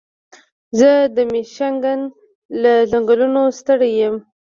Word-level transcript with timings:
زه 0.79 0.91
د 1.15 1.17
مېشیګن 1.31 1.99
له 2.61 2.73
ځنګلونو 2.91 3.41
ستړی 3.59 3.91
یم. 4.01 4.15